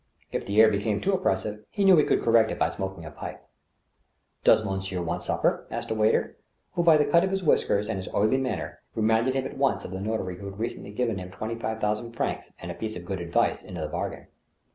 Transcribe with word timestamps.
If 0.31 0.47
the 0.47 0.59
air 0.59 0.71
became 0.71 0.99
too 0.99 1.13
oppressive, 1.13 1.63
he 1.69 1.83
knew 1.85 1.95
he 1.95 2.03
could 2.03 2.23
correct 2.23 2.49
it 2.49 2.57
by 2.57 2.69
smoking 2.69 3.05
a 3.05 3.11
pipe." 3.11 3.45
Does 4.43 4.63
monsieur 4.65 4.99
want 4.99 5.23
supper?" 5.23 5.67
asked 5.69 5.91
a 5.91 5.93
waiter, 5.93 6.37
who, 6.71 6.81
by 6.81 6.97
the 6.97 7.05
cut 7.05 7.23
of 7.23 7.29
his 7.29 7.43
whiskers 7.43 7.87
and 7.87 7.97
his 7.99 8.11
oily 8.11 8.39
manner, 8.39 8.79
reminded 8.95 9.35
him 9.35 9.45
at 9.45 9.57
once 9.59 9.85
of 9.85 9.91
the 9.91 10.01
notary 10.01 10.39
who 10.39 10.45
had 10.47 10.57
recently 10.57 10.91
g^ven 10.91 11.19
him 11.19 11.29
twenty 11.29 11.53
five 11.53 11.79
thousand 11.79 12.13
francs, 12.13 12.51
and 12.59 12.71
a 12.71 12.73
piece 12.73 12.95
of 12.95 13.05
good 13.05 13.21
advice 13.21 13.61
into 13.61 13.79
the 13.81 13.87
bargain. 13.87 14.25